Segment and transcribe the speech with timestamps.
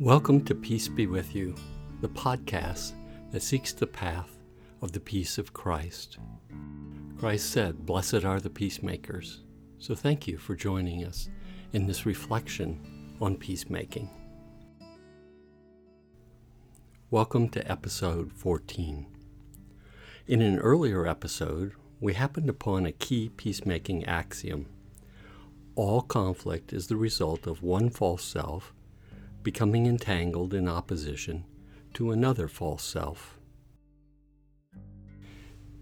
[0.00, 1.56] Welcome to Peace Be With You,
[2.02, 2.92] the podcast
[3.32, 4.30] that seeks the path
[4.80, 6.18] of the peace of Christ.
[7.18, 9.42] Christ said, Blessed are the peacemakers.
[9.80, 11.28] So thank you for joining us
[11.72, 14.08] in this reflection on peacemaking.
[17.10, 19.04] Welcome to episode 14.
[20.28, 24.66] In an earlier episode, we happened upon a key peacemaking axiom.
[25.74, 28.72] All conflict is the result of one false self
[29.42, 31.44] becoming entangled in opposition
[31.94, 33.38] to another false self.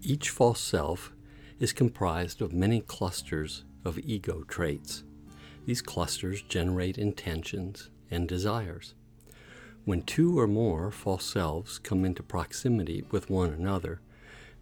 [0.01, 1.11] Each false self
[1.59, 5.03] is comprised of many clusters of ego traits.
[5.65, 8.93] These clusters generate intentions and desires.
[9.85, 14.01] When two or more false selves come into proximity with one another,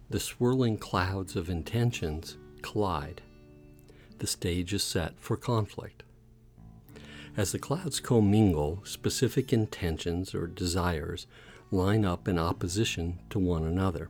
[0.08, 3.22] the swirling clouds of intentions collide.
[4.18, 6.04] The stage is set for conflict.
[7.36, 11.26] As the clouds commingle, specific intentions or desires
[11.70, 14.08] line up in opposition to one another.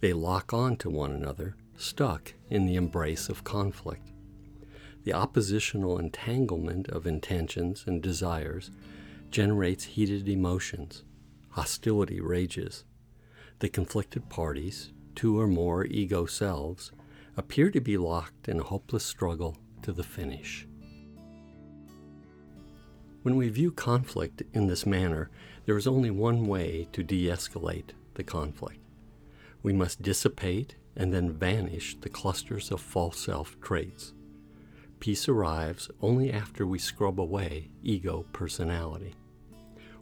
[0.00, 4.08] They lock on to one another, stuck in the embrace of conflict.
[5.04, 8.70] The oppositional entanglement of intentions and desires
[9.30, 11.04] generates heated emotions.
[11.50, 12.84] Hostility rages.
[13.58, 16.92] The conflicted parties, two or more ego selves,
[17.36, 20.66] appear to be locked in a hopeless struggle to the finish.
[23.22, 25.30] When we view conflict in this manner,
[25.64, 28.80] there is only one way to de escalate the conflict.
[29.62, 34.12] We must dissipate and then vanish the clusters of false self traits.
[34.98, 39.14] Peace arrives only after we scrub away ego personality.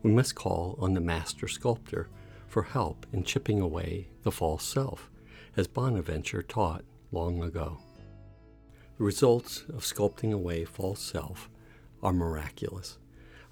[0.02, 2.08] We must call on the master sculptor
[2.48, 5.10] for help in chipping away the false self,
[5.58, 7.80] as Bonaventure taught long ago.
[8.96, 11.50] The results of sculpting away false self
[12.02, 12.96] are miraculous.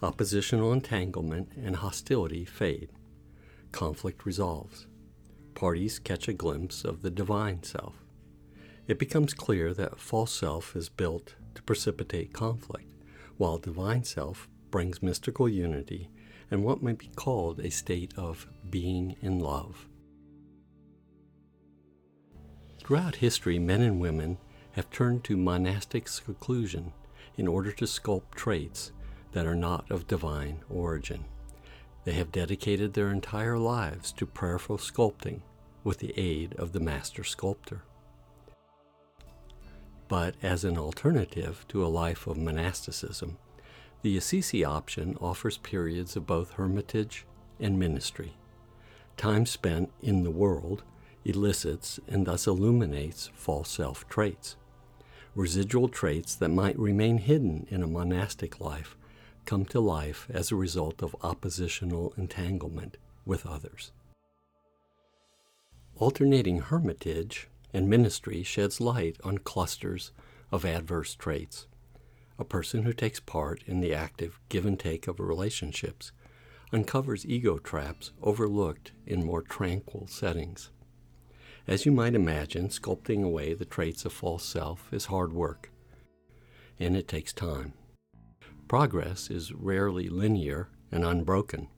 [0.01, 2.91] Oppositional entanglement and hostility fade.
[3.73, 4.87] Conflict resolves.
[5.55, 7.97] Parties catch a glimpse of the divine self.
[8.87, 12.87] It becomes clear that false self is built to precipitate conflict,
[13.39, 16.11] while divine self brings mystical unity
[16.49, 19.89] and what might be called a state of being in love.
[22.79, 24.39] Throughout history, men and women
[24.73, 26.93] have turned to monastic seclusion
[27.37, 28.93] in order to sculpt traits
[29.39, 31.25] that are not of divine origin.
[32.05, 35.43] They have dedicated their entire lives to prayerful sculpting
[35.85, 37.83] with the aid of the master sculptor.
[40.09, 43.39] But as an alternative to a life of monasticism,
[44.03, 47.25] the Assisi option offers periods of both hermitage
[47.61, 48.33] and ministry.
[49.17, 50.83] Time spent in the world
[51.25, 54.57] elicits and thus illuminates false self traits.
[55.37, 58.97] Residual traits that might remain hidden in a monastic life
[59.49, 63.93] come to life as a result of oppositional entanglement with others.
[65.97, 70.13] Alternating hermitage and ministry sheds light on clusters
[70.53, 71.67] of adverse traits.
[72.39, 76.13] A person who takes part in the active give and take of relationships
[76.71, 80.69] uncovers ego traps overlooked in more tranquil settings.
[81.67, 85.71] As you might imagine, sculpting away the traits of false self is hard work,
[86.79, 87.73] and it takes time
[88.69, 91.69] progress is rarely linear and unbroken.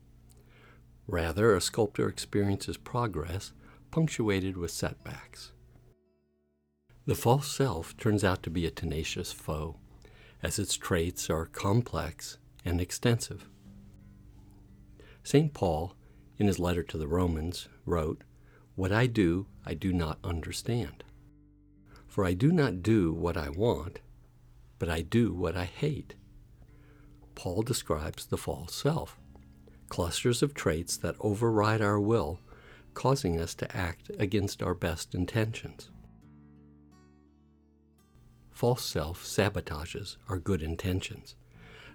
[1.07, 3.53] Rather, a sculptor experiences progress
[3.89, 5.51] punctuated with setbacks.
[7.05, 9.77] The false self turns out to be a tenacious foe,
[10.43, 13.47] as its traits are complex and extensive.
[15.23, 15.53] St.
[15.53, 15.95] Paul,
[16.37, 18.23] in his letter to the Romans, wrote,
[18.75, 21.03] What I do, I do not understand.
[22.07, 23.99] For I do not do what I want,
[24.79, 26.15] but I do what I hate.
[27.35, 29.17] Paul describes the false self
[29.91, 32.39] clusters of traits that override our will,
[32.93, 35.89] causing us to act against our best intentions.
[38.51, 41.35] False self sabotages our good intentions,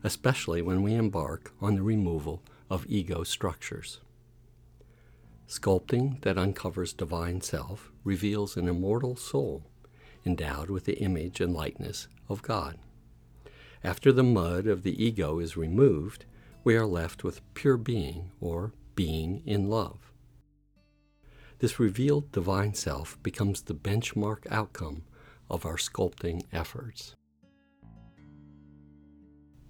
[0.05, 4.01] especially when we embark on the removal of ego structures.
[5.49, 9.63] Sculpting that uncovers divine self reveals an immortal soul
[10.27, 12.77] endowed with the image and likeness of God.
[13.87, 16.25] After the mud of the ego is removed,
[16.65, 20.13] we are left with pure being or being in love.
[21.61, 25.05] This revealed divine self becomes the benchmark outcome
[25.49, 27.15] of our sculpting efforts.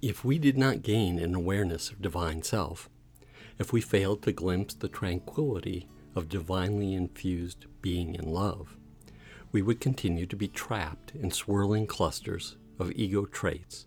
[0.00, 2.88] If we did not gain an awareness of divine self,
[3.58, 8.78] if we failed to glimpse the tranquility of divinely infused being in love,
[9.52, 13.86] we would continue to be trapped in swirling clusters of ego traits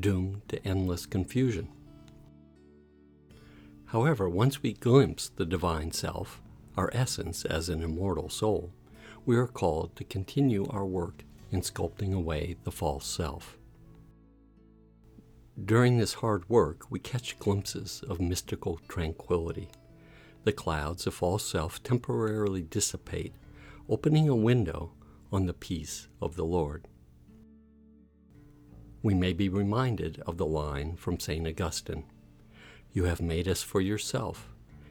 [0.00, 1.68] doomed to endless confusion.
[3.86, 6.42] However, once we glimpse the divine self,
[6.76, 8.72] our essence as an immortal soul,
[9.24, 13.58] we are called to continue our work in sculpting away the false self.
[15.62, 19.70] During this hard work, we catch glimpses of mystical tranquility.
[20.44, 23.34] The clouds of false self temporarily dissipate,
[23.88, 24.92] opening a window
[25.32, 26.86] on the peace of the Lord.
[29.08, 31.48] We may be reminded of the line from St.
[31.48, 32.04] Augustine
[32.92, 34.50] You have made us for yourself,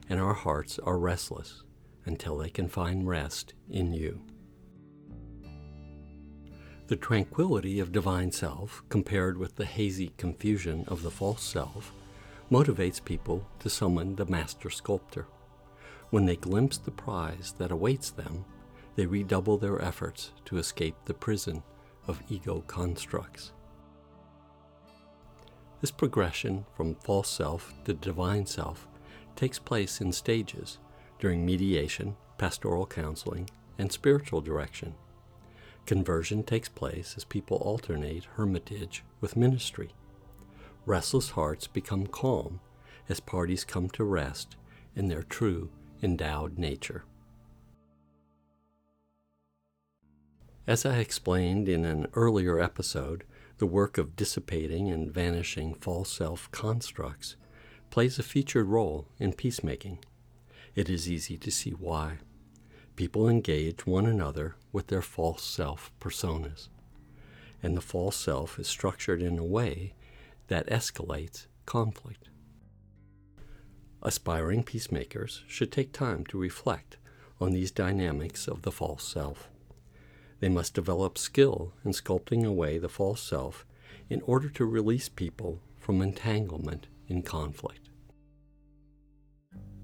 [0.09, 1.61] and our hearts are restless
[2.03, 4.19] until they can find rest in you.
[6.87, 11.93] The tranquility of divine self, compared with the hazy confusion of the false self,
[12.51, 15.27] motivates people to summon the master sculptor.
[16.09, 18.45] When they glimpse the prize that awaits them,
[18.95, 21.61] they redouble their efforts to escape the prison
[22.07, 23.51] of ego constructs.
[25.79, 28.88] This progression from false self to divine self
[29.35, 30.79] takes place in stages
[31.19, 34.95] during mediation, pastoral counseling, and spiritual direction.
[35.85, 39.91] Conversion takes place as people alternate hermitage with ministry.
[40.85, 42.59] Restless hearts become calm
[43.07, 44.56] as parties come to rest
[44.95, 45.69] in their true
[46.01, 47.03] endowed nature.
[50.65, 53.24] As I explained in an earlier episode,
[53.57, 57.36] the work of dissipating and vanishing false self constructs
[57.89, 60.00] plays a featured role in peacemaking.
[60.75, 62.18] It is easy to see why
[62.95, 66.69] people engage one another with their false self personas.
[67.63, 69.94] And the false self is structured in a way
[70.48, 72.30] that escalates conflict.
[74.03, 76.98] Aspiring peacemakers should take time to reflect
[77.42, 79.50] on these dynamics of the false self.
[80.39, 83.66] They must develop skill in sculpting away the false self
[84.10, 87.89] in order to release people from entanglement in conflict.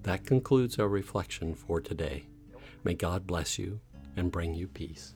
[0.04, 2.26] That concludes our reflection for today.
[2.84, 3.80] May God bless you
[4.16, 5.16] and bring you peace.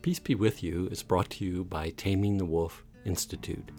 [0.00, 3.70] Peace Be With You is brought to you by Taming the Wolf Institute.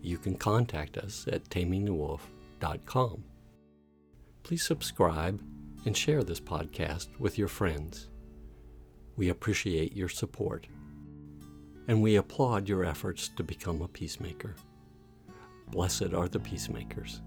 [0.00, 3.24] You can contact us at tamingthewolf.com.
[4.42, 5.42] Please subscribe
[5.84, 8.08] and share this podcast with your friends.
[9.16, 10.66] We appreciate your support,
[11.88, 14.54] and we applaud your efforts to become a peacemaker.
[15.68, 17.22] Blessed are the peacemakers.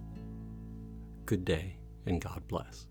[1.25, 2.87] Good day, and God bless.